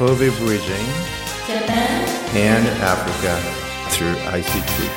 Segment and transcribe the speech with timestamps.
[0.00, 0.86] Kobe Bridging
[2.34, 3.36] and Africa
[3.90, 4.88] through ICT.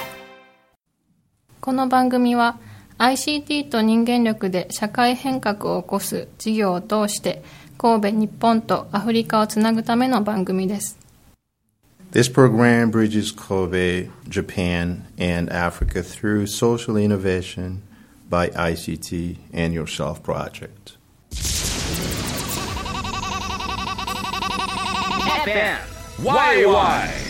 [1.59, 2.57] この番組は
[2.99, 7.43] ICT と人間力で社会変革を起こす事業を通して
[7.77, 10.97] 神戸、日本とアフリカをつなぐための番組です。
[12.13, 17.81] This program bridges Kobe, Japan, and Africa through social innovation
[18.29, 20.95] by ICT and Yourself Project.
[25.43, 25.75] FM
[26.23, 27.23] YY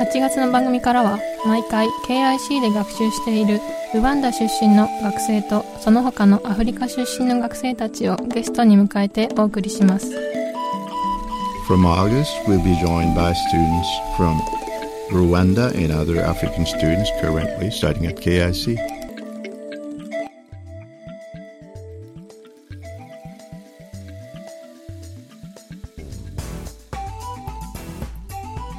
[0.00, 3.58] 8月の番組からは毎回 KIC で学習している
[3.94, 10.10] ルワンダ出身の学生とその他のアフリカ出身の学生たちをゲストに迎えてお送りします。
[11.68, 13.86] From August, we'll be joined by students
[14.16, 14.40] from
[15.12, 18.76] Rwanda and other African students currently studying at KIC.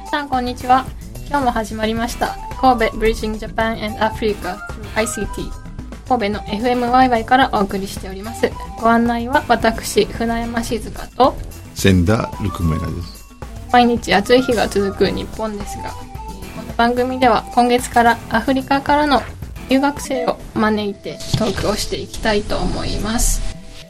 [0.04, 0.84] 皆さんこんにちは。
[1.28, 2.36] 今日も始まりました。
[2.60, 5.66] 神戸 Bridging Japan and Africa ICT
[6.08, 8.50] 神戸の FMYY からお送りしております。
[8.80, 11.36] ご案内は私、船山静香と
[11.74, 13.26] Senda Lukumena です。
[13.72, 19.20] 毎日暑い日が続く日本ですが、えーこの番組では今月からアフリカからの
[19.68, 23.42] 留学生を招いてトークをしていきたいと思います。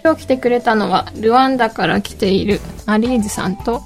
[0.02, 3.82] 今日来てくれたのはルワンダから来ているマリーズさんと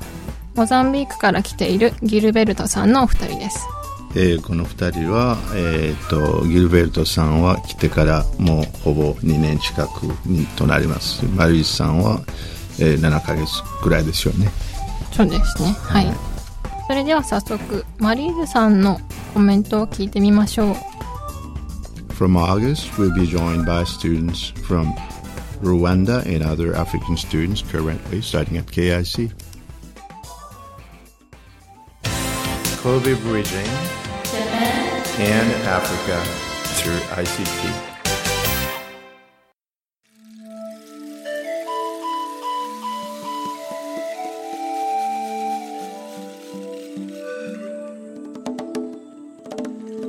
[0.55, 3.67] モザンビークから来ているギルベルトさんのお二人です。
[4.17, 12.23] えーこの2人は、えー、とギルベルトさんは来てからもうほぼ2年近くにとなりますマリーさんは、
[12.81, 14.51] えー7ヶ月ぐらいですよね
[15.13, 15.73] そうですね。
[15.73, 16.07] はい。
[16.87, 19.01] それでは早速、マリーズさんの
[19.35, 20.75] コメントを聞いてみましょう。
[22.15, 24.93] From August, we'll be joined by students from
[25.63, 29.31] Rwanda and other African students currently studying at KIC.
[32.83, 34.00] Kobe Bridging
[35.20, 36.18] and Africa
[36.78, 37.96] through ICT.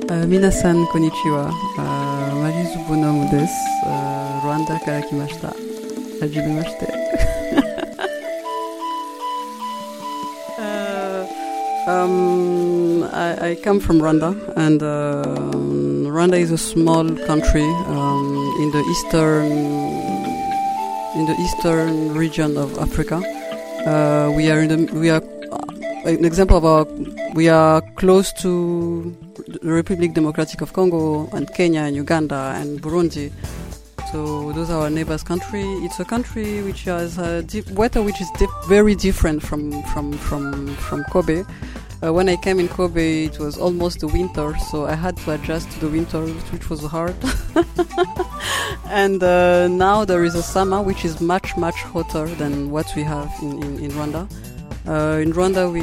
[0.09, 3.53] あ皆さんこんにちはあマリーズ・ボノムです
[3.85, 5.53] あルワンダから来ましたは
[6.29, 7.00] じめまして
[11.86, 15.22] Um, I, I come from Rwanda, and uh,
[16.08, 19.52] Rwanda is a small country um, in the eastern
[21.14, 23.16] in the eastern region of Africa.
[23.86, 26.84] Uh, we are in the we are uh, an example of our
[27.34, 29.16] we are close to
[29.48, 33.32] the Republic Democratic of Congo and Kenya and Uganda and Burundi.
[34.12, 35.62] So those are our neighbors' country.
[35.84, 38.28] It's a country which has a di- weather which is
[38.68, 41.44] very different from from from from Kobe.
[42.02, 45.34] Uh, when I came in Kobe, it was almost the winter, so I had to
[45.34, 47.14] adjust to the winter, which was hard.
[48.86, 53.04] and uh, now there is a summer which is much much hotter than what we
[53.04, 54.26] have in in, in Rwanda.
[54.84, 55.82] Uh, in Rwanda, we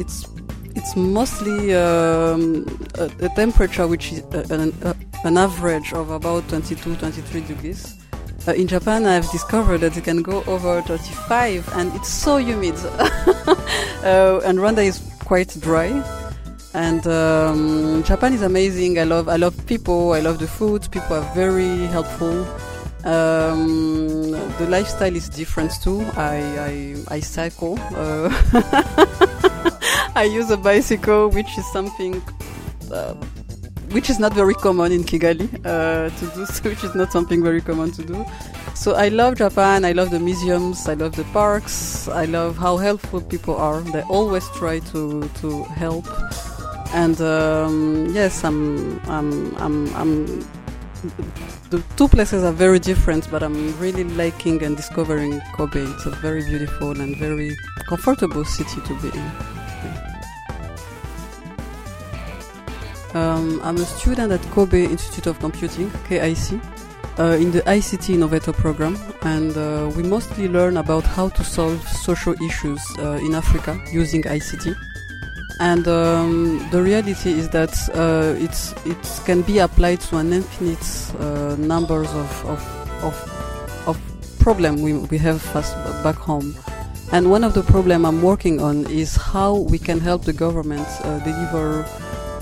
[0.00, 0.26] it's
[0.74, 6.48] it's mostly um, a, a temperature which is uh, an, uh, an average of about
[6.48, 7.94] 22 23 degrees.
[8.48, 12.74] Uh, in Japan, I've discovered that it can go over 35, and it's so humid.
[14.02, 15.88] uh, and Rwanda is quite dry.
[16.74, 18.98] And um, Japan is amazing.
[18.98, 20.12] I love, I love people.
[20.12, 20.86] I love the food.
[20.90, 22.44] People are very helpful.
[23.10, 26.02] Um, the lifestyle is different too.
[26.18, 26.36] I,
[26.68, 27.78] I, I cycle.
[27.94, 28.28] Uh,
[30.14, 32.22] I use a bicycle, which is something
[32.92, 33.14] uh,
[33.92, 37.42] which is not very common in Kigali uh, to do, so which is not something
[37.42, 38.24] very common to do.
[38.74, 39.84] So I love Japan.
[39.84, 40.88] I love the museums.
[40.88, 42.08] I love the parks.
[42.08, 43.80] I love how helpful people are.
[43.80, 46.06] They always try to to help.
[46.94, 49.94] And um, yes, I'm I'm I'm.
[49.96, 50.44] I'm
[51.70, 55.82] the two places are very different, but I'm really liking and discovering Kobe.
[55.82, 57.56] It's a very beautiful and very
[57.88, 59.61] comfortable city to be in.
[63.14, 66.60] Um, I'm a student at Kobe Institute of Computing, KIC,
[67.18, 71.86] uh, in the ICT Innovator program, and uh, we mostly learn about how to solve
[71.88, 74.74] social issues uh, in Africa using ICT.
[75.60, 81.14] And um, the reality is that uh, it's, it can be applied to an infinite
[81.20, 85.42] uh, numbers of, of of of problem we, we have
[86.02, 86.56] back home.
[87.12, 90.88] And one of the problem I'm working on is how we can help the government
[91.02, 91.84] uh, deliver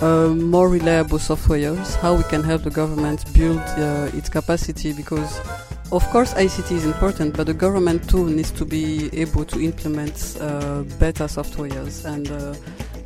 [0.01, 5.41] more reliable softwares, how we can help the government build uh, its capacity because
[5.93, 10.37] of course ICT is important, but the government too needs to be able to implement
[10.41, 12.55] uh, better softwares and uh,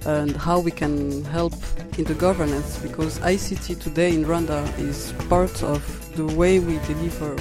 [0.06, 1.55] and how we can help
[1.96, 5.82] in the governance because ICT today in Rwanda is part of
[6.14, 7.37] the way we deliver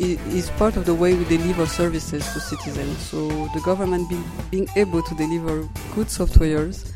[0.00, 2.98] is part of the way we deliver services to citizens.
[2.98, 4.18] So the government be,
[4.50, 6.90] being able to deliver good softwares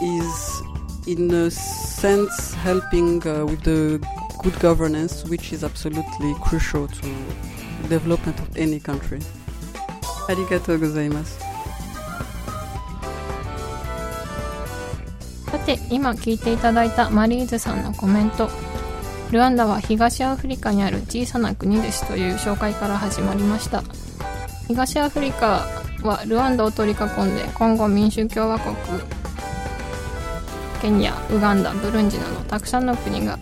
[0.00, 0.62] is,
[1.06, 4.04] in a sense, helping uh, with the
[4.42, 7.06] good governance, which is absolutely crucial to
[7.82, 9.20] the development of any country.
[10.28, 11.44] Arigatou gozaimasu.
[15.50, 18.50] さて今聞いていただいたマリーズさんのコメント
[19.30, 23.84] ルワンダは東アフリカにある小さな国ですという紹介から始まりました
[24.66, 25.64] 東アフリカ
[26.02, 28.74] はルワンダを取り囲んでコンゴ民主共和国
[30.84, 33.38] ケニアウガンダブルンジなどたくさんの国が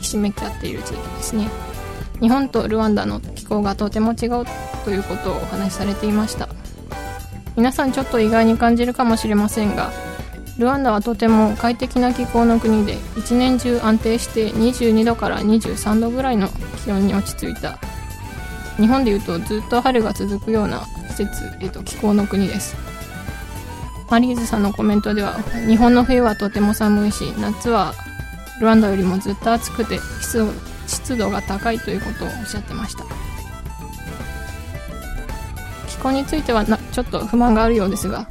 [0.00, 1.48] ひしめき合っている地域ですね。
[2.20, 4.44] 日本とルワンダの気候がとても違う
[4.84, 6.48] ということをお話しされていました。
[7.54, 9.92] 皆さんちょっと意外に感じるかもしれませんが
[10.58, 16.48] ルワンダはとても快適な気候の国で一年中安定して22度から23度ぐらいの
[16.84, 17.78] 気温に落ち着いた。
[18.78, 21.30] 日本でいうとずっと春が続くような季節、
[21.60, 22.89] えっと、気候の国です。
[24.10, 27.94] マリーズさんのコメントでは日本の冬はとても寒いし夏は
[28.60, 30.52] ルワンダよりもずっと暑くて湿度
[30.86, 33.04] 湿度が高いということをおっしゃってました。
[35.88, 38.28] 気候についてはなちょっと不満があるようですが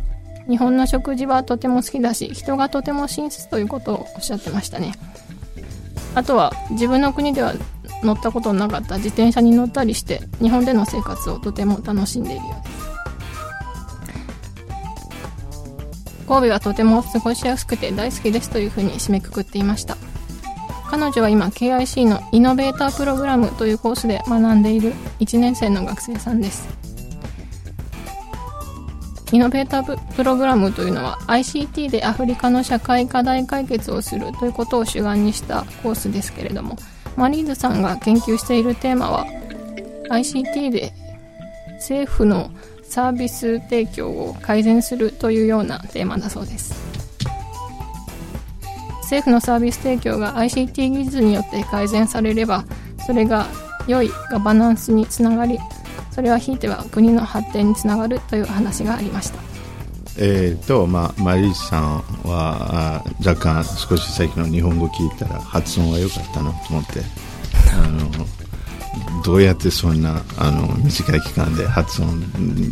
[0.50, 4.94] 日本の食事はとても好きだし人がとても親切ということをおっしゃってましたね。
[6.16, 7.54] あとは自分の国では
[8.04, 12.79] 乗ったことのなかった自転車に乗ったりして日本での生活をとても楽しんでいるようです。
[16.30, 19.98] 神戸はとても過ごしやすくて大好きですというふうに締めくくっていました。
[20.92, 26.70] 彼女は今 KIC のイノベータープログラムというコースで学んでいる1年生の学生さんです。
[29.32, 36.78] イノベータープログラムというのは ICT でアフリカの社会課題解決をするということを主眼にしたコースですけれども
[37.16, 39.28] マリーズさんが研究しているテーマは
[40.10, 40.94] ICT で
[41.74, 42.50] 政府の
[42.90, 46.74] サービス提供を改善するというようなテーマだそうです
[49.04, 52.66] 政府のサービス提供が ICT 技術によって改善されれば
[53.06, 53.48] それが
[53.88, 55.58] 良いガバナンスにつながり
[56.12, 59.40] それはひいては国の発展につながるという話がありました。
[60.18, 67.00] えーとまあ、マリーさんは若干少し最近の日本語聞いたら発音が良かったなと思って
[67.74, 68.10] あの
[69.24, 72.22] どうやってそんなあの短い期間で発音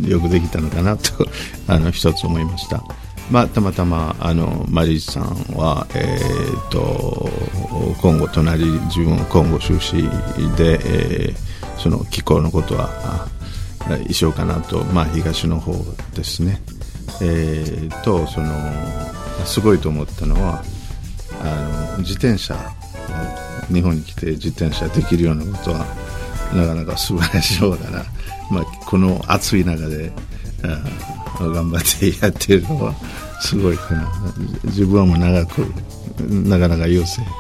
[0.08, 1.28] よくできたのかなと
[1.68, 2.84] あの一つ思いました、
[3.32, 7.30] まあ、たまたまあのマリーさんは、えーと、
[8.02, 10.04] 今後隣自分今後出身
[10.56, 13.28] で、えー、その気候のことは
[14.08, 15.74] 一緒かなと、まあ、東の方
[16.14, 16.62] ですね、
[17.22, 18.54] えー、とその
[19.46, 20.64] すごいと思ったのは
[21.42, 22.56] あの自転車
[23.72, 25.86] 日本に来て自転車できるようなことは
[26.54, 28.06] なかなか素晴らしいようだな、
[28.52, 30.12] まあ、この暑い中で
[31.40, 32.94] 頑張ってやってるのは
[33.42, 34.12] すごいかな。
[34.66, 35.60] 自分はもう長く
[36.24, 37.22] なかなか余生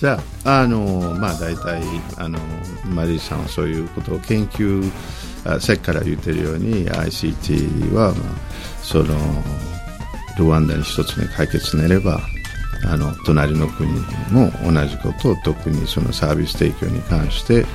[0.00, 1.82] じゃあ、あのまあ、大体
[2.16, 2.38] あの
[2.84, 4.88] マリーさんはそういうことを研究
[5.60, 8.22] さっきから言ってるように ICT は、まあ、
[8.82, 9.16] その
[10.38, 12.20] ルワンダに一つに解決なれば
[12.84, 13.90] あの隣の国
[14.30, 17.66] も同じことを特にそのサービス提供に関して、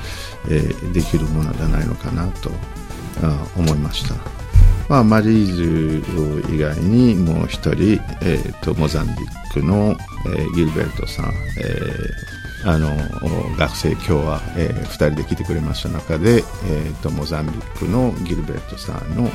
[0.48, 2.50] えー、できるものじゃないのかなと
[3.56, 4.14] 思いました。
[4.88, 6.04] まあ、マリー
[6.42, 9.96] ズ以外にもう一人、えーと、モザンビックの、
[10.26, 12.88] えー、ギルベルトさん、えー、あの
[13.56, 19.30] 学生今日は、え、2人で来てくれました中で、えーと、モザンビックのギルベルトさんの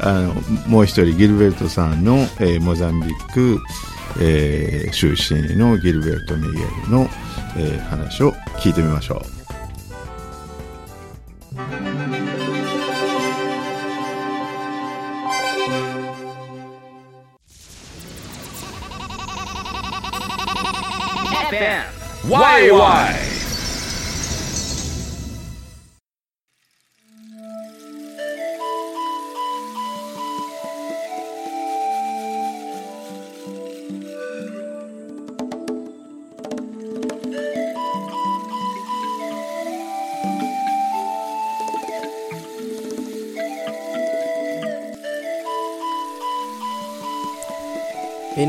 [0.00, 0.34] あの
[0.66, 3.60] もう一人ギルベルトさんの、え、モザンビック、
[4.20, 7.08] えー、終身のギルベルト・ミゲルの、
[7.56, 9.42] えー、話を聞いてみましょう。
[22.24, 23.31] Why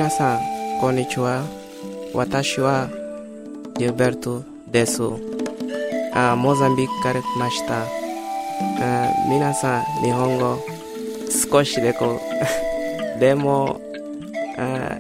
[0.03, 0.41] 皆さん、
[0.81, 1.45] こんにちは。
[2.13, 2.89] 私は、
[3.77, 5.03] ギルベルトです。
[6.15, 7.83] あモザンビークから来ました。
[7.83, 10.59] あ皆さん、日本語、
[11.53, 12.21] 少しでこ
[13.17, 13.81] う、でも、
[14.57, 14.99] あ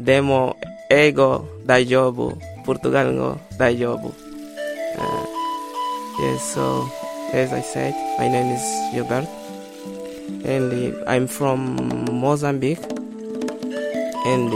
[0.00, 0.56] でも、
[0.90, 2.36] 英語大丈夫。
[2.64, 4.12] ポルトガル語大丈夫。
[4.98, 5.24] あ
[6.20, 6.84] yes, so,
[7.32, 9.28] as I said, my name is Gilberto.
[10.44, 11.76] And uh, I'm from
[12.10, 12.91] Mozambique.
[14.25, 14.49] And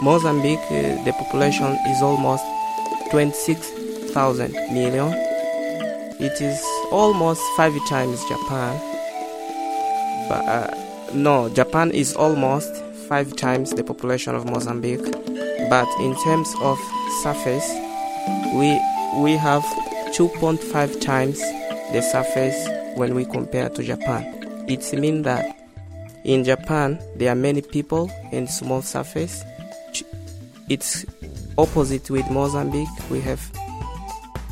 [0.00, 2.44] Mozambique, uh, the population is almost
[3.10, 5.12] 26,000 million.
[6.20, 8.78] It is almost five times Japan.
[10.28, 10.74] But uh,
[11.14, 12.74] no, Japan is almost
[13.08, 15.04] five times the population of Mozambique.
[15.68, 16.78] But in terms of
[17.22, 17.68] surface,
[18.54, 18.80] we
[19.18, 19.62] we have
[20.12, 21.40] 2.5 times
[21.92, 24.24] the surface when we compare to Japan.
[24.68, 25.61] It means that
[26.24, 29.42] in Japan there are many people and small surface.
[30.68, 31.04] It's
[31.58, 32.88] opposite with Mozambique.
[33.10, 33.40] We have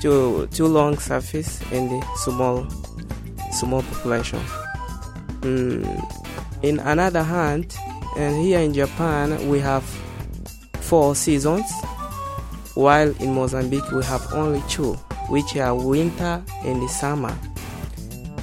[0.00, 2.66] too too long surface and small
[3.52, 4.40] small population.
[5.40, 5.86] Mm,
[6.62, 7.74] In another hand,
[8.18, 9.82] and here in Japan we have
[10.80, 11.64] four seasons,
[12.74, 14.92] while in Mozambique we have only two,
[15.30, 17.34] which are winter and the summer.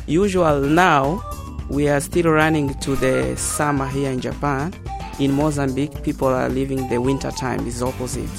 [0.07, 1.22] Usual now,
[1.69, 4.74] we are still running to the summer here in Japan.
[5.19, 8.29] In Mozambique, people are living the winter time is opposite,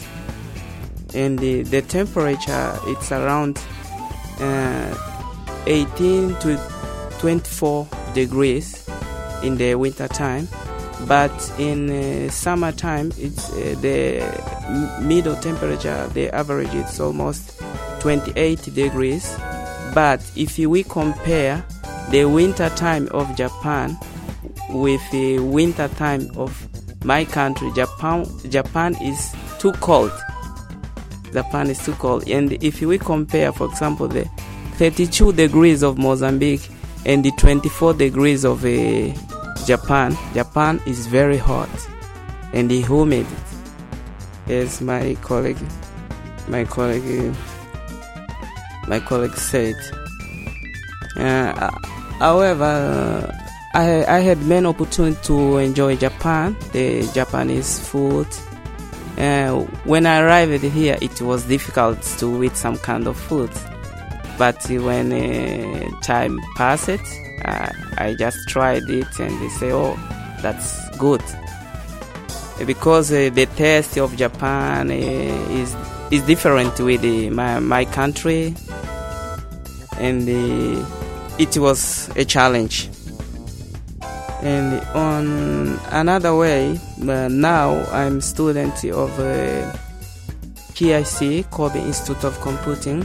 [1.14, 3.61] and the, the temperature it's around
[4.40, 4.94] uh,
[5.66, 6.61] 18 to
[7.18, 8.88] 24 degrees
[9.42, 10.49] in the winter time.
[11.06, 17.61] But in uh, summertime it's uh, the middle temperature the average is almost
[18.00, 19.37] 28 degrees.
[19.94, 21.64] But if we compare
[22.11, 23.97] the winter time of japan
[24.71, 26.69] with the winter time of
[27.05, 30.12] my country japan japan is too cold
[31.33, 34.25] japan is too cold and if we compare for example the
[34.77, 36.69] 32 degrees of mozambique
[37.05, 39.12] and the 24 degrees of uh,
[39.69, 40.17] Japan.
[40.35, 41.69] Japan is very hot
[42.53, 43.27] and humid.
[44.47, 45.59] As my colleague,
[46.49, 47.35] my colleague,
[48.87, 49.75] my colleague said.
[51.17, 51.71] Uh,
[52.18, 53.34] however,
[53.75, 58.26] I, I had many opportunity to enjoy Japan, the Japanese food.
[59.16, 63.50] Uh, when I arrived here, it was difficult to eat some kind of food.
[64.38, 66.88] But when uh, time passed
[67.44, 69.96] uh, i just tried it and they say oh
[70.42, 71.22] that's good.
[72.64, 75.75] Because uh, the taste of japan uh, is
[76.10, 78.54] is different with uh, my, my country.
[79.98, 80.98] And uh,
[81.38, 82.90] it was a challenge.
[84.42, 89.73] And on another way now i'm student of uh,
[90.75, 93.02] kic kobe institute of computing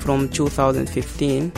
[0.00, 1.52] from 2015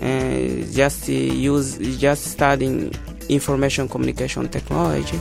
[0.00, 2.92] and just uh, use just studying
[3.28, 5.18] information communication technology.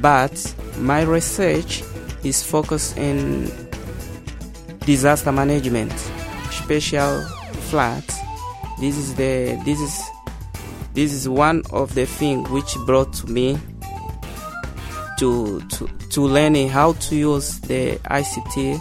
[0.00, 1.82] But my research
[2.24, 3.50] is focused in
[4.80, 5.92] disaster management
[6.50, 7.22] special
[7.68, 8.18] floods
[8.80, 10.02] this is the this is
[10.94, 13.58] this is one of the things which brought me
[15.18, 18.80] to to to learning how to use the ICT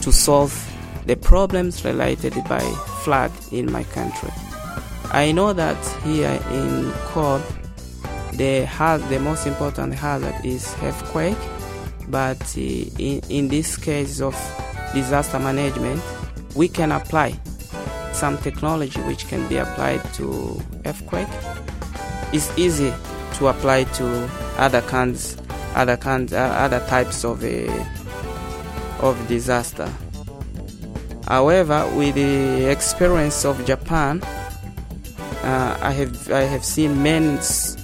[0.00, 0.52] to solve
[1.06, 2.60] the problems related by
[3.04, 4.30] flood in my country.
[5.12, 7.44] I know that here in Kobe,
[8.32, 11.36] the haz- the most important hazard is earthquake,
[12.08, 12.60] but uh,
[12.98, 14.34] in, in this case of
[14.94, 16.00] disaster management,
[16.54, 17.38] we can apply
[18.12, 21.28] some technology which can be applied to earthquake.
[22.32, 22.92] It's easy
[23.34, 24.28] to apply to
[24.58, 25.36] other kinds,
[25.74, 27.84] other kinds, uh, other types of uh,
[29.00, 29.90] of disaster.
[31.26, 34.22] However, with the experience of Japan,
[35.42, 37.76] uh, I have I have seen many s-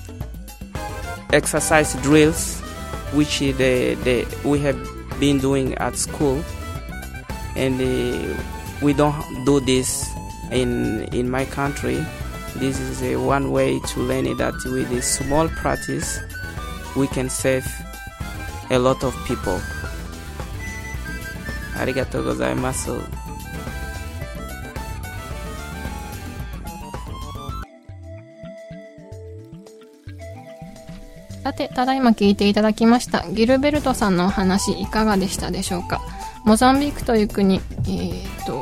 [1.32, 2.60] exercise drills,
[3.12, 4.78] which the, the we have
[5.18, 6.42] been doing at school,
[7.56, 8.42] and uh,
[8.82, 10.08] we don't do this
[10.52, 12.04] in in my country.
[12.56, 16.18] This is a one way to learn it that with a small practice,
[16.96, 17.66] we can save
[18.70, 19.60] a lot of people.
[21.78, 22.90] ありがとうございます。
[31.44, 33.26] さて、ただいま聞いていただきました。
[33.30, 36.00] ギルベルトさんのお話いかがでしたでしょうか
[36.44, 38.57] モザンビークという国、えー、と、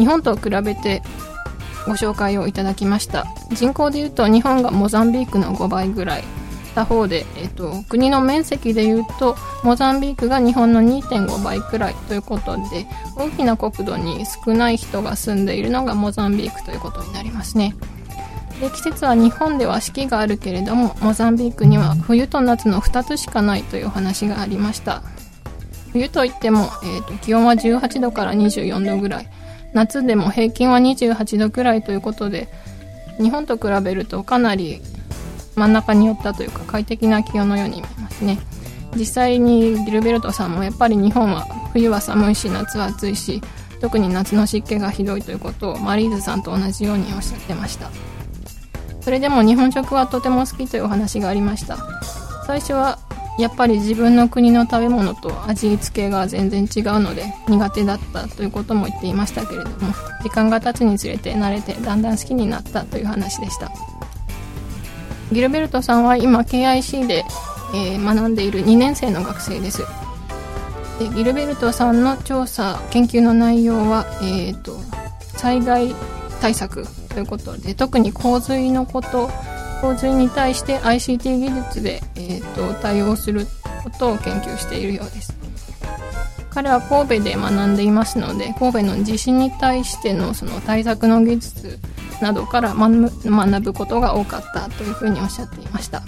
[0.00, 1.02] 日本と比べて
[1.86, 3.26] ご紹介をいただきました。
[3.52, 6.24] 人口で言うと日本がモザンビークの5倍ぐらい。
[6.74, 17.74] 他方で、えっと、国の面積でいうとモザンビークが日本の2.5倍くらいということで大きな国土に少ない人が住んでいるのがモザンビークということになりますね
[18.60, 25.02] で季節は日本では四季があるけれどもモザンビークには冬と夏の2つしかないというお話がありました
[25.92, 29.28] 冬といっても、えーと、気温は18度から24度ぐらい
[29.72, 32.48] 夏でも平均は28度くらいということで
[33.18, 34.80] 日本と比べるとかなり
[35.54, 38.38] 真ん中に寄ったというか快適な気温のように見えますね。
[38.96, 43.40] 実際にギルベルトさんもやっぱり日本は冬は寒いし夏は暑いし
[43.80, 47.90] 特に夏の湿気がひどいということをマリーズさんと同じようにおっしゃってました。
[49.00, 51.78] それでも日本食はとても好きというお話がありました。
[52.46, 52.98] 最初は
[53.38, 63.70] やっぱり自分の国の食べ物と味付けが全然違うので苦手だったということも言っていましたけれども時間が経つにつれて慣れてだんだん好きになったという話でした。
[65.32, 67.24] ギルベルトさんは今 KIC で、
[67.74, 69.84] えー、学んでいる2年生の学生です。
[70.98, 74.78] でギルベルトさんの調査研究の内容は、えーと、
[75.36, 75.94] 災害
[76.40, 79.30] 対策ということで特に洪水のこと
[79.80, 83.46] 洪水に対して ICT 技術で、えーと、対応する
[83.82, 85.36] ことを研究しているようです。
[86.50, 91.78] 彼は神戸で学んでいますので神戸の地震に対してのその対策の技術
[92.20, 96.02] などから学ぶことが多かったというふうにおっしゃっていました。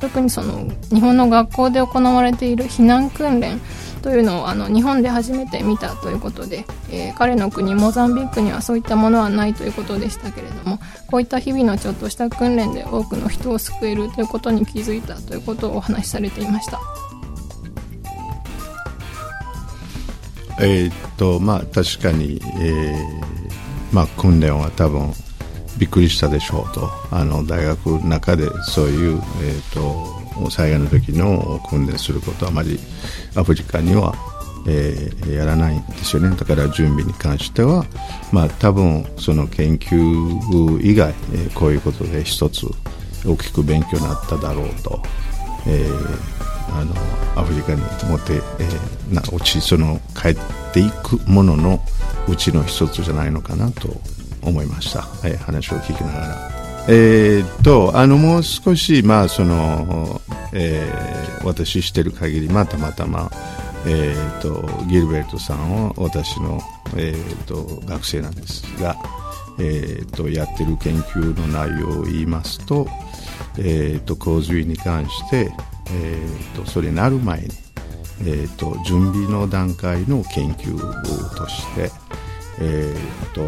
[0.00, 3.60] 特にその日本の学校で行われている避難訓練
[4.02, 10.78] というのをあの日本で初めて見たということで、えー、彼の国モザンビークにはそういったものはないということでしたけれども
[11.10, 16.80] こういった日々のちょっとした訓練で多くの人を救えるということに気づいたということをお話しされていました。
[20.62, 23.30] えー、っとまあ確かに、えー
[23.92, 25.12] まあ、訓練は多分
[25.80, 26.90] びっくりしたでしょうと。
[27.10, 32.78] あの大学の中でそういう、えーと、災害の時の訓練することはあまり
[33.34, 34.14] アフリカには、
[34.68, 36.36] えー、やらないんですよね。
[36.36, 37.86] だから準備に関しては、
[38.30, 42.66] まあ、多分その研究以外、えー、こういうことで一つ
[43.26, 45.00] 大きく勉強になっただろうと、
[45.66, 46.94] えー、あの
[47.40, 50.36] アフリカに持って、えー、な落ちその帰っ
[50.74, 51.80] ていくものの
[52.28, 53.88] うちの一つじゃないのかなと
[54.42, 56.50] 思いました、はい、話を聞きながら。
[56.88, 60.20] えー、とあのもう少し、まあその
[60.52, 63.30] えー、私してる限り、まあ、たまたま、
[63.86, 66.60] えーと、ギルベルトさんは私の、
[66.96, 68.96] えーと、学生なんですが、
[69.58, 72.88] えーと、やってる研究の内容を言いますと,、
[73.58, 75.52] えー、と洪水に関して、
[75.92, 77.48] えー、とそれなる前に、
[78.22, 80.76] えー、と準備の段階の研究
[81.36, 81.90] として、
[82.60, 83.42] えー、と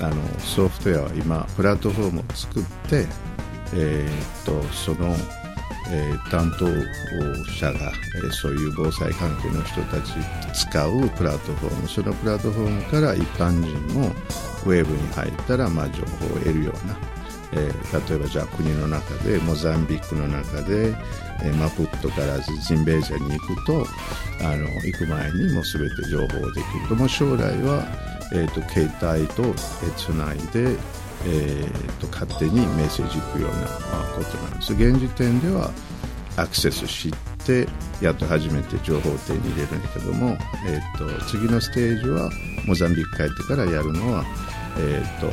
[0.00, 3.06] あのソフトウェアは今プラットフォームを作って、
[3.74, 5.14] えー、とその、
[5.90, 6.66] えー、担当
[7.52, 10.12] 者が、えー、そういう防災関係の人たち
[10.54, 14.08] 使うプラットフォームそのプラットフォームから一般人も
[14.64, 16.96] ウェブに入ったら、まあ、情報を得るような、
[17.52, 20.94] えー、例えばじゃあ国の中でモザンビークの中で、
[21.42, 23.86] えー、マプットからジンベージャに行くと
[24.42, 26.94] あの行く前にもう全て情報できると。
[26.94, 29.54] も将来はえーと、携帯と
[29.96, 30.76] つないで、
[31.26, 33.66] えーと、勝手にメッセージ行くような
[34.16, 35.70] ことなんです現時点では
[36.36, 37.12] アクセスし
[37.44, 37.66] て
[38.00, 42.30] やっと初めて情報を手に入れるんだけども、えーと、次のステージは
[42.66, 44.24] モザンビーク帰ってからやるのは、
[44.78, 45.28] えー、と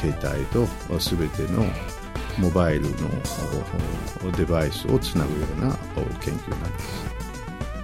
[0.00, 0.66] 携帯と
[0.98, 1.64] 全ての
[2.38, 5.76] モバイルのデバイスをつなぐような
[6.20, 7.11] 研究なんです。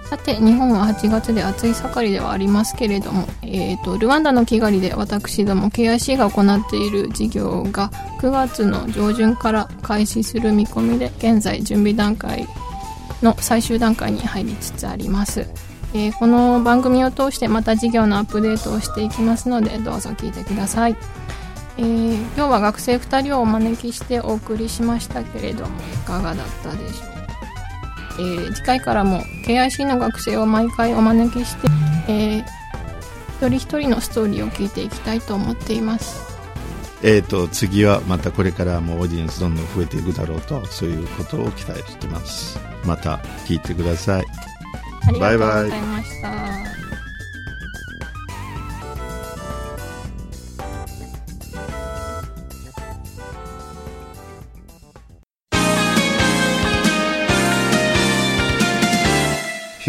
[0.09, 12.47] さて日本は8月で暑い盛りではありますけれども、えーと、ルワンダのキガリで私ども KIC が行っている事業が9月の上旬から開始する見込みで現在準備段階
[13.21, 15.41] の最終段階に入りつつあります、
[15.93, 20.95] えー、この番組を通してまた事業のアップデートをしていきますのでどうぞ聞いてください、
[21.77, 27.18] えー、今日は学生2人をお招きしてお送りしましたけれどもいかがだったでしょうか？
[28.19, 31.67] えー、次回からも KIC の学生を毎回お招きして、
[32.07, 32.43] えー、
[33.39, 36.27] 一人一人のストーリーを聞いていきたいと思っています。
[37.01, 42.59] えーと、次はまたこれからもオーディエンスどんどん増えていくだろうとそういうことを期待してます。
[42.83, 44.25] また聞いてください。
[45.07, 46.29] ありがとうございました。
[46.29, 46.58] バイバイ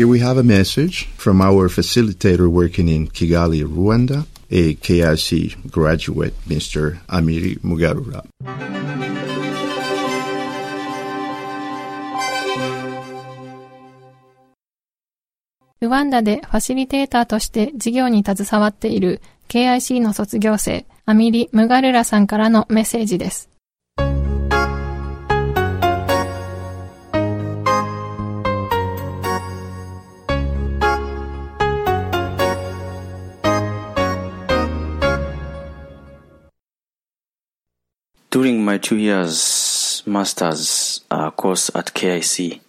[0.00, 6.32] Here we have a message from our facilitator working in Kigali, Rwanda, a KIC graduate,
[6.48, 7.00] Mr.
[7.06, 8.24] Amiri Mugarura.
[15.82, 23.49] Rwanda でファシリテーターとして事業に携わっている KIC の卒業生、アミリ・ムガルラさんからのメッセージです。
[38.30, 42.60] During my two years master's uh, course at KIC,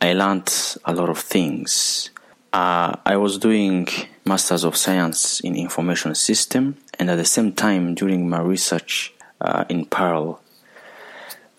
[0.00, 0.50] I learned
[0.86, 2.08] a lot of things.
[2.54, 3.86] Uh, I was doing
[4.24, 9.66] Masters of Science in Information System, and at the same time, during my research uh,
[9.68, 10.40] in parallel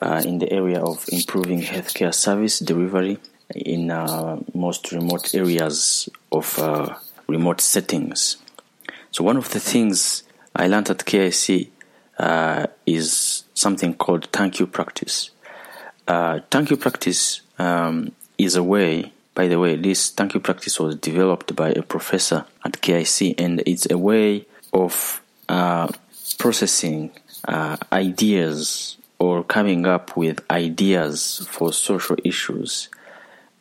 [0.02, 3.20] uh, in the area of improving healthcare service delivery
[3.54, 6.96] in uh, most remote areas of uh,
[7.28, 8.38] remote settings.
[9.12, 10.24] So one of the things
[10.56, 11.70] I learned at KIC
[12.88, 15.30] is something called thank you practice.
[16.08, 19.14] Uh, thank you practice um, is a way.
[19.34, 23.64] By the way, this thank you practice was developed by a professor at KIC, and
[23.66, 25.88] it's a way of uh,
[26.38, 27.12] processing
[27.48, 32.90] uh, ideas or coming up with ideas for social issues,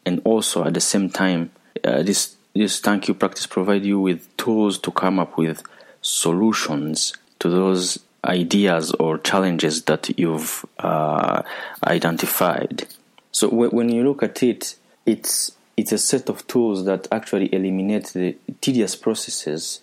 [0.04, 1.50] and also at the same time,
[1.84, 5.62] uh, this this thank you practice provide you with tools to come up with
[6.00, 11.42] solutions to those ideas or challenges that you've uh,
[11.86, 12.86] identified.
[13.32, 17.54] So w- when you look at it, it's it's a set of tools that actually
[17.54, 19.80] eliminate the tedious processes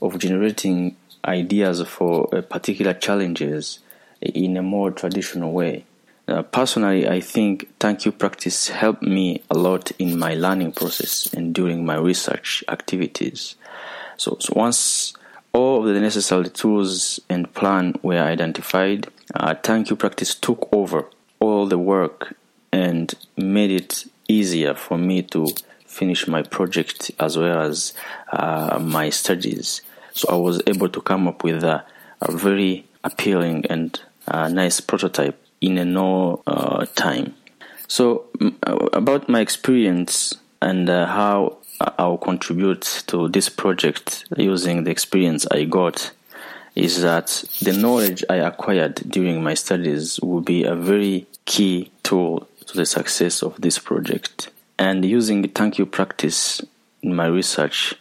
[0.00, 3.80] of generating ideas for uh, particular challenges
[4.20, 5.84] in a more traditional way.
[6.28, 11.32] Uh, personally, I think thank you practice helped me a lot in my learning process
[11.34, 13.56] and during my research activities.
[14.16, 15.14] So, so once
[15.52, 21.06] all of the necessary tools and plan were identified, uh, thank you practice took over
[21.40, 22.34] all the work
[22.72, 25.48] and made it easier for me to
[25.86, 27.92] finish my project as well as
[28.32, 29.82] uh, my studies.
[30.14, 31.84] So I was able to come up with a,
[32.20, 37.34] a very appealing and uh, nice prototype in a no uh, time.
[37.88, 41.58] So m- about my experience and uh, how
[41.98, 46.12] I'll contribute to this project using the experience I got
[46.74, 52.48] is that the knowledge I acquired during my studies will be a very key tool
[52.66, 54.48] to the success of this project.
[54.78, 56.62] And using thank you practice
[57.02, 57.94] in my research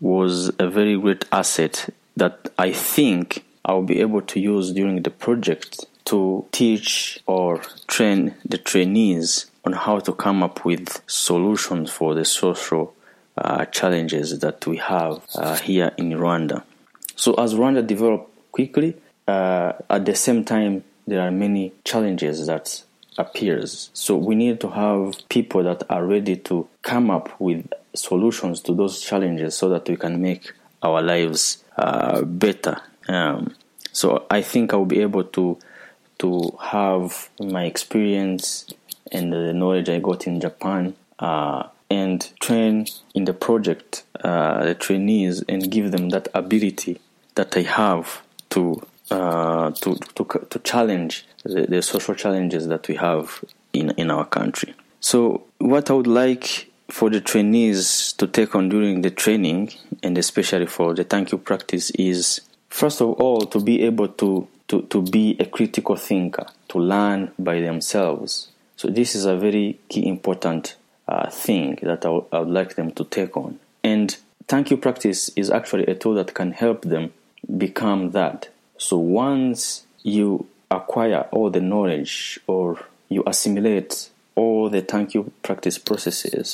[0.00, 5.10] was a very great asset that I think I'll be able to use during the
[5.10, 12.14] project to teach or train the trainees on how to come up with solutions for
[12.14, 12.94] the social
[13.36, 16.62] uh, challenges that we have uh, here in Rwanda.
[17.16, 22.82] So as Rwanda developed quickly, uh, at the same time there are many challenges that
[23.18, 23.90] appears.
[23.92, 28.74] So we need to have people that are ready to come up with solutions to
[28.74, 32.80] those challenges so that we can make our lives uh, better.
[33.08, 33.54] Um,
[33.92, 35.58] so I think I will be able to
[36.18, 38.66] to have my experience
[39.10, 44.74] and the knowledge I got in Japan uh, and train in the project uh, the
[44.74, 46.98] trainees and give them that ability
[47.34, 52.96] that they have to uh, to, to to challenge the, the social challenges that we
[52.96, 54.74] have in in our country.
[55.00, 60.16] So what I would like for the trainees to take on during the training and
[60.16, 64.82] especially for the thank you practice is first of all to be able to to,
[64.82, 68.48] to be a critical thinker, to learn by themselves.
[68.76, 70.76] So this is a very key important
[71.12, 73.58] uh, thing that I would- would like them to take on.
[73.84, 74.08] And
[74.50, 77.04] thank you practice is actually a tool that can help them
[77.66, 78.48] become that.
[78.78, 82.66] So once you acquire all the knowledge or
[83.08, 86.46] you assimilate all the thank you practice processes,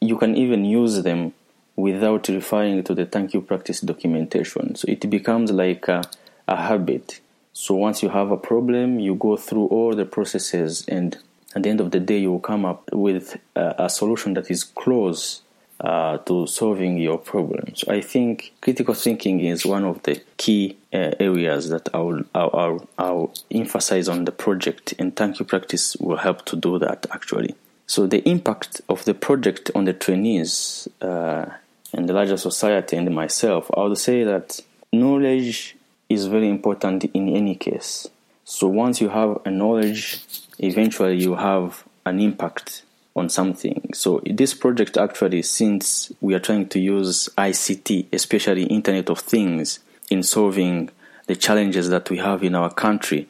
[0.00, 1.32] you can even use them
[1.76, 4.74] without referring to the thank you practice documentation.
[4.74, 6.02] So it becomes like a,
[6.48, 7.20] a habit.
[7.52, 11.16] So once you have a problem, you go through all the processes, and
[11.54, 14.50] at the end of the day, you will come up with a, a solution that
[14.50, 15.42] is close
[15.80, 17.74] uh, to solving your problem.
[17.74, 22.86] So I think critical thinking is one of the key uh, areas that I'll, I'll,
[22.98, 27.54] I'll emphasize on the project, and thank you practice will help to do that actually.
[27.86, 31.46] So the impact of the project on the trainees uh,
[31.92, 34.60] and the larger society and myself, I would say that
[34.92, 35.76] knowledge
[36.08, 38.06] is very important in any case.
[38.44, 40.20] So once you have a knowledge,
[40.60, 42.82] eventually you have an impact
[43.16, 43.90] on something.
[43.94, 49.80] So this project actually, since we are trying to use ICT, especially Internet of Things,
[50.10, 50.90] in solving
[51.26, 53.28] the challenges that we have in our country,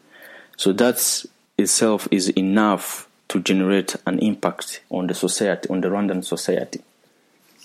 [0.57, 1.25] so that
[1.57, 6.83] itself is enough to generate an impact on the society, on the Rwandan society.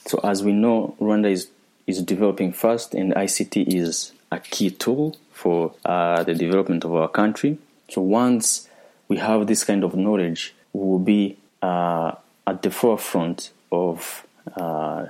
[0.05, 1.49] So as we know, Rwanda is
[1.87, 7.07] is developing fast, and ICT is a key tool for uh, the development of our
[7.07, 7.57] country.
[7.89, 8.64] So once
[9.07, 12.13] we have this kind of knowledge, we will be uh,
[12.47, 15.07] at the forefront of uh,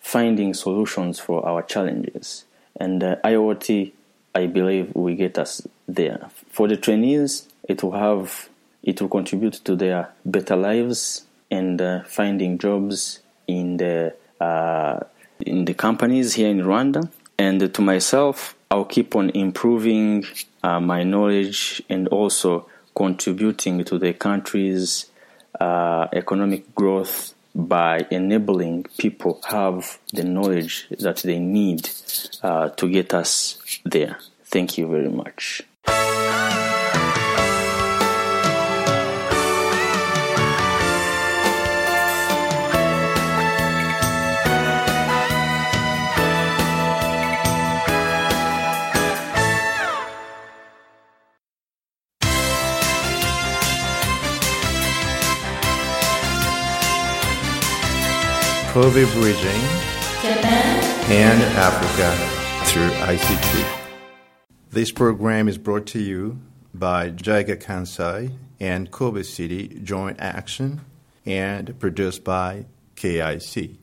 [0.00, 2.44] finding solutions for our challenges.
[2.76, 3.92] And uh, IoT,
[4.34, 6.28] I believe, will get us there.
[6.50, 8.48] For the trainees, it will have
[8.82, 15.00] it will contribute to their better lives and uh, finding jobs in the uh,
[15.40, 17.10] in the companies here in Rwanda.
[17.38, 20.24] And to myself, I'll keep on improving
[20.62, 25.06] uh, my knowledge and also contributing to the country's
[25.60, 31.88] uh, economic growth by enabling people have the knowledge that they need
[32.42, 34.18] uh, to get us there.
[34.44, 35.62] Thank you very much.
[58.74, 59.62] Kobe Bridging
[61.08, 62.10] and Africa
[62.64, 63.64] through ICT.
[64.72, 66.40] This program is brought to you
[66.74, 70.80] by JICA Kansai and Kobe City Joint Action
[71.24, 72.64] and produced by
[72.96, 73.76] KIC.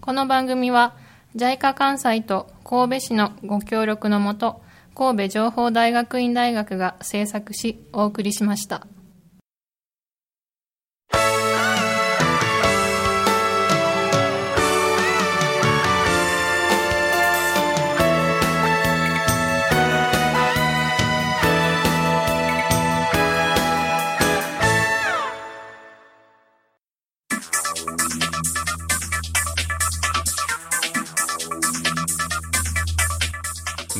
[0.00, 0.94] この番組は
[1.34, 4.62] JICA 関西と神戸市のご協力のもと
[4.94, 8.86] 神戸情報大学院大学が制作しお送りしました。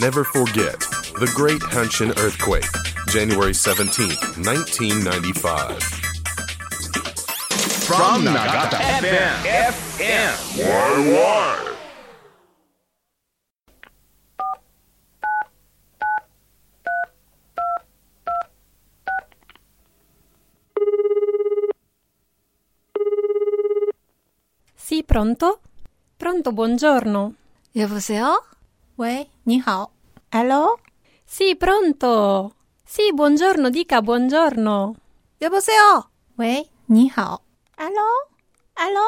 [0.06, 0.80] Never forget
[1.20, 2.66] the Great Hanshin Earthquake,
[3.10, 4.08] January 17,
[4.44, 5.82] 1995.
[7.88, 9.34] From Nagata FM,
[9.74, 10.34] FM.
[10.58, 11.72] YY.
[24.72, 25.60] 「Sì, pronto?
[26.18, 27.34] Pronto, buongiorno.
[27.76, 28.44] 여보세요?
[28.98, 29.30] 왜?
[29.48, 29.88] 니하오.
[30.36, 30.78] 알로?
[31.26, 32.52] Sì, pronto.
[32.86, 34.96] Sì, buongiorno, dica buongiorno.
[35.42, 36.10] 여보세요?
[36.38, 36.66] 왜?
[36.90, 37.40] 니하오.
[37.78, 38.00] 알로?
[38.76, 39.00] 알로?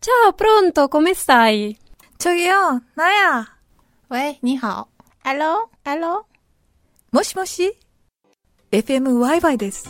[0.00, 1.76] Ciao, pronto, come stai?
[2.18, 3.46] 저기요, 나야.
[4.10, 4.38] 왜?
[4.42, 4.86] 니하오.
[5.22, 5.68] 알로?
[5.84, 6.24] 알로?
[7.10, 7.78] 모시모시.
[8.72, 9.88] FM 와이와이 です.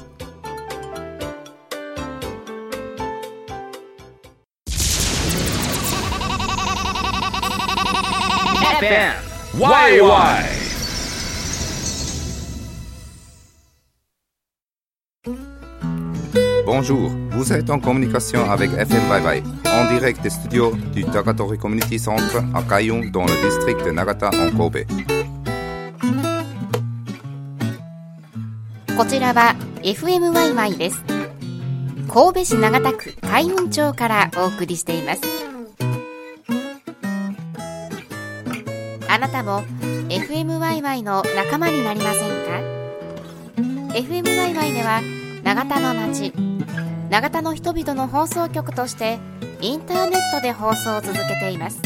[8.80, 10.57] FM
[16.71, 21.57] Bonjour, vous êtes en communication avec FM Bye Bye, en direct des studios du Tagatori
[21.57, 24.85] Community Center à Kayun dans le district de Nagata en Kobe.
[28.95, 31.03] こちらは FMYY です。
[32.07, 35.21] 神戸市長田区海雲町からお送りしています。
[39.09, 39.63] あなたも
[40.09, 42.61] FMYY の仲間になりませんか
[43.95, 45.01] ?FMYY では
[45.43, 46.31] 長田の町、
[47.09, 49.19] 永田の人々の放送局として
[49.61, 51.81] インターネットで放送を続けています。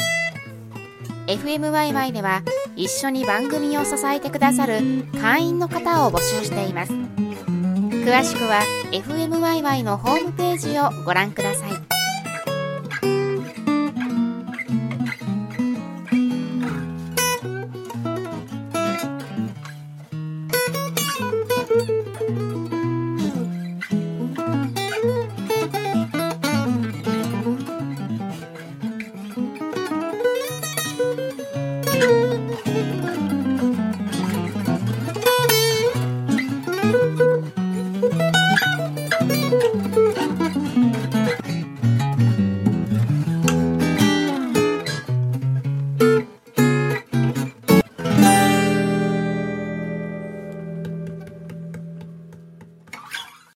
[1.27, 2.43] FMYY では
[2.75, 4.81] 一緒に番組を支えてくださる
[5.21, 6.91] 会員の方を募集しています。
[6.91, 11.92] 詳しくは FMYY のホームページをご覧ください。